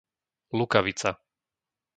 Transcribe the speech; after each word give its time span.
Lukavica 0.57 1.11